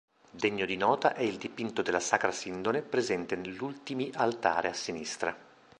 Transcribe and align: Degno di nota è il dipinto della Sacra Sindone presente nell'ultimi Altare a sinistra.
Degno 0.31 0.65
di 0.65 0.77
nota 0.77 1.13
è 1.13 1.21
il 1.21 1.37
dipinto 1.37 1.83
della 1.83 1.99
Sacra 1.99 2.31
Sindone 2.31 2.81
presente 2.81 3.35
nell'ultimi 3.35 4.09
Altare 4.15 4.69
a 4.69 4.73
sinistra. 4.73 5.37